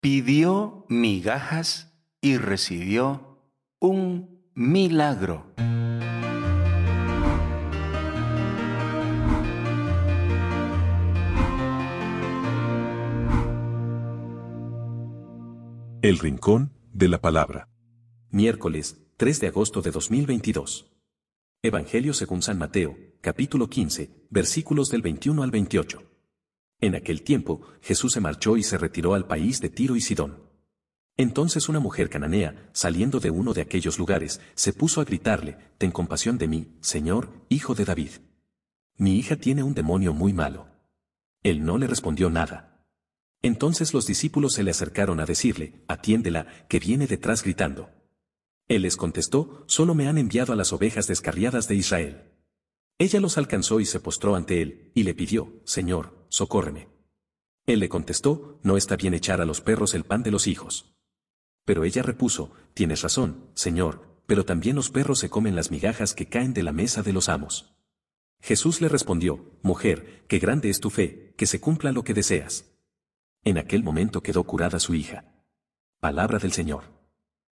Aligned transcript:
pidió 0.00 0.86
migajas 0.88 1.92
y 2.22 2.38
recibió 2.38 3.38
un 3.78 4.48
milagro. 4.54 5.52
El 16.02 16.18
Rincón 16.18 16.72
de 16.94 17.08
la 17.08 17.20
Palabra. 17.20 17.68
Miércoles 18.30 19.02
3 19.18 19.38
de 19.40 19.46
agosto 19.48 19.82
de 19.82 19.90
2022. 19.90 20.90
Evangelio 21.62 22.14
según 22.14 22.40
San 22.40 22.56
Mateo, 22.56 22.96
capítulo 23.20 23.68
15, 23.68 24.10
versículos 24.30 24.88
del 24.88 25.02
21 25.02 25.42
al 25.42 25.50
28. 25.50 26.09
En 26.80 26.94
aquel 26.94 27.22
tiempo, 27.22 27.60
Jesús 27.82 28.12
se 28.12 28.20
marchó 28.20 28.56
y 28.56 28.62
se 28.62 28.78
retiró 28.78 29.14
al 29.14 29.26
país 29.26 29.60
de 29.60 29.68
Tiro 29.68 29.96
y 29.96 30.00
Sidón. 30.00 30.50
Entonces 31.16 31.68
una 31.68 31.80
mujer 31.80 32.08
cananea, 32.08 32.70
saliendo 32.72 33.20
de 33.20 33.30
uno 33.30 33.52
de 33.52 33.60
aquellos 33.60 33.98
lugares, 33.98 34.40
se 34.54 34.72
puso 34.72 35.00
a 35.00 35.04
gritarle, 35.04 35.58
Ten 35.76 35.90
compasión 35.90 36.38
de 36.38 36.48
mí, 36.48 36.68
Señor, 36.80 37.28
hijo 37.50 37.74
de 37.74 37.84
David. 37.84 38.12
Mi 38.96 39.18
hija 39.18 39.36
tiene 39.36 39.62
un 39.62 39.74
demonio 39.74 40.14
muy 40.14 40.32
malo. 40.32 40.68
Él 41.42 41.64
no 41.64 41.76
le 41.76 41.86
respondió 41.86 42.30
nada. 42.30 42.86
Entonces 43.42 43.92
los 43.92 44.06
discípulos 44.06 44.54
se 44.54 44.62
le 44.62 44.70
acercaron 44.70 45.20
a 45.20 45.26
decirle, 45.26 45.82
Atiéndela, 45.88 46.46
que 46.68 46.78
viene 46.78 47.06
detrás 47.06 47.42
gritando. 47.42 47.90
Él 48.68 48.82
les 48.82 48.96
contestó, 48.96 49.64
Solo 49.66 49.94
me 49.94 50.06
han 50.08 50.18
enviado 50.18 50.52
a 50.52 50.56
las 50.56 50.72
ovejas 50.72 51.06
descarriadas 51.06 51.66
de 51.68 51.74
Israel. 51.74 52.22
Ella 52.98 53.20
los 53.20 53.38
alcanzó 53.38 53.80
y 53.80 53.86
se 53.86 54.00
postró 54.00 54.36
ante 54.36 54.60
él, 54.60 54.90
y 54.94 55.02
le 55.02 55.14
pidió, 55.14 55.60
Señor, 55.64 56.19
socórreme. 56.30 56.88
Él 57.66 57.80
le 57.80 57.90
contestó, 57.90 58.58
No 58.62 58.78
está 58.78 58.96
bien 58.96 59.12
echar 59.12 59.42
a 59.42 59.44
los 59.44 59.60
perros 59.60 59.92
el 59.92 60.04
pan 60.04 60.22
de 60.22 60.30
los 60.30 60.46
hijos. 60.46 60.94
Pero 61.66 61.84
ella 61.84 62.02
repuso, 62.02 62.52
Tienes 62.72 63.02
razón, 63.02 63.50
Señor, 63.54 64.22
pero 64.26 64.44
también 64.44 64.76
los 64.76 64.90
perros 64.90 65.18
se 65.18 65.28
comen 65.28 65.54
las 65.54 65.70
migajas 65.70 66.14
que 66.14 66.26
caen 66.26 66.54
de 66.54 66.62
la 66.62 66.72
mesa 66.72 67.02
de 67.02 67.12
los 67.12 67.28
amos. 67.28 67.74
Jesús 68.40 68.80
le 68.80 68.88
respondió, 68.88 69.44
Mujer, 69.62 70.24
qué 70.28 70.38
grande 70.38 70.70
es 70.70 70.80
tu 70.80 70.88
fe, 70.88 71.34
que 71.36 71.46
se 71.46 71.60
cumpla 71.60 71.92
lo 71.92 72.04
que 72.04 72.14
deseas. 72.14 72.72
En 73.44 73.58
aquel 73.58 73.82
momento 73.82 74.22
quedó 74.22 74.44
curada 74.44 74.78
su 74.78 74.94
hija. 74.94 75.24
Palabra 75.98 76.38
del 76.38 76.52
Señor. 76.52 76.84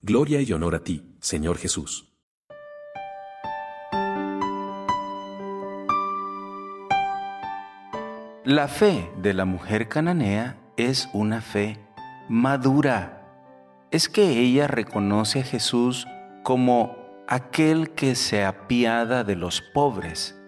Gloria 0.00 0.40
y 0.40 0.52
honor 0.52 0.74
a 0.74 0.82
ti, 0.82 1.16
Señor 1.20 1.58
Jesús. 1.58 2.13
La 8.44 8.68
fe 8.68 9.10
de 9.16 9.32
la 9.32 9.46
mujer 9.46 9.88
cananea 9.88 10.58
es 10.76 11.08
una 11.14 11.40
fe 11.40 11.78
madura. 12.28 13.22
Es 13.90 14.10
que 14.10 14.38
ella 14.38 14.66
reconoce 14.66 15.40
a 15.40 15.44
Jesús 15.44 16.06
como 16.42 16.94
aquel 17.26 17.92
que 17.92 18.14
se 18.14 18.44
apiada 18.44 19.24
de 19.24 19.34
los 19.34 19.62
pobres, 19.62 20.38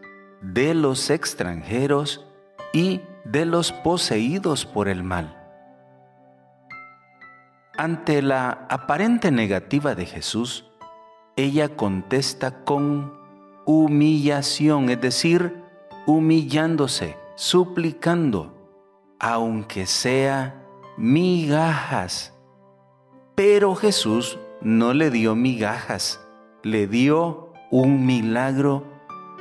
de 0.42 0.75
los 0.75 1.08
extranjeros 1.08 2.27
y 2.75 3.00
de 3.25 3.47
los 3.47 3.72
poseídos 3.72 4.66
por 4.66 4.88
el 4.88 5.03
mal. 5.03 5.34
Ante 7.78 8.20
la 8.20 8.66
aparente 8.69 9.31
negativa 9.31 9.94
de 9.94 10.05
Jesús, 10.05 10.70
ella 11.34 11.70
contesta 11.70 12.62
con 12.62 13.14
humillación, 13.64 14.91
es 14.91 15.00
decir, 15.00 15.62
humillándose 16.06 17.25
suplicando, 17.36 18.52
aunque 19.20 19.86
sea 19.86 20.62
migajas. 20.96 22.34
Pero 23.34 23.74
Jesús 23.74 24.38
no 24.60 24.94
le 24.94 25.10
dio 25.10 25.36
migajas, 25.36 26.20
le 26.62 26.86
dio 26.88 27.52
un 27.70 28.04
milagro 28.04 28.84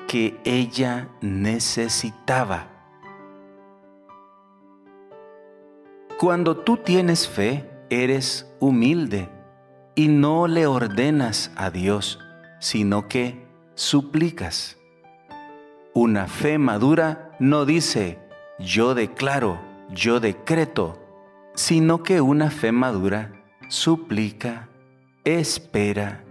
que 0.07 0.39
ella 0.44 1.09
necesitaba. 1.22 2.67
Cuando 6.19 6.57
tú 6.57 6.78
tienes 6.78 7.28
fe, 7.28 7.69
eres 7.89 8.53
humilde 8.59 9.29
y 9.95 10.07
no 10.07 10.47
le 10.47 10.67
ordenas 10.67 11.51
a 11.55 11.69
Dios, 11.69 12.19
sino 12.59 13.07
que 13.07 13.47
suplicas. 13.75 14.78
Una 15.94 16.28
fe 16.28 16.57
madura 16.57 17.25
no 17.40 17.66
dice 17.66 18.19
yo 18.59 18.96
declaro, 18.96 19.59
yo 19.90 20.19
decreto, 20.19 20.97
sino 21.56 22.03
que 22.03 22.22
una 22.22 22.50
fe 22.50 22.72
madura 22.72 23.34
suplica, 23.68 24.69
espera, 25.25 26.23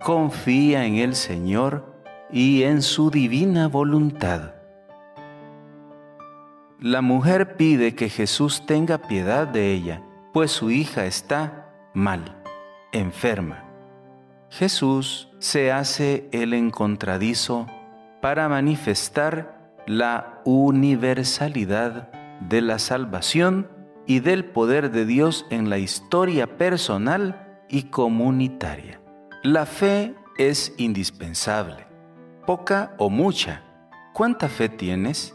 confía 0.00 0.86
en 0.86 0.96
el 0.96 1.14
Señor 1.14 2.02
y 2.32 2.64
en 2.64 2.82
su 2.82 3.10
divina 3.10 3.68
voluntad. 3.68 4.54
La 6.80 7.00
mujer 7.00 7.56
pide 7.56 7.94
que 7.94 8.08
Jesús 8.08 8.64
tenga 8.66 8.98
piedad 8.98 9.46
de 9.46 9.72
ella, 9.72 10.02
pues 10.32 10.50
su 10.50 10.70
hija 10.70 11.06
está 11.06 11.70
mal, 11.94 12.42
enferma. 12.92 13.64
Jesús 14.50 15.28
se 15.38 15.70
hace 15.70 16.28
el 16.32 16.54
encontradizo 16.54 17.66
para 18.20 18.48
manifestar 18.48 19.57
la 19.88 20.42
universalidad 20.44 22.10
de 22.40 22.60
la 22.60 22.78
salvación 22.78 23.70
y 24.06 24.20
del 24.20 24.44
poder 24.44 24.90
de 24.90 25.06
Dios 25.06 25.46
en 25.50 25.70
la 25.70 25.78
historia 25.78 26.58
personal 26.58 27.62
y 27.70 27.84
comunitaria. 27.84 29.00
La 29.42 29.64
fe 29.64 30.14
es 30.36 30.74
indispensable, 30.76 31.86
poca 32.46 32.94
o 32.98 33.08
mucha. 33.08 33.62
¿Cuánta 34.12 34.48
fe 34.48 34.68
tienes? 34.68 35.34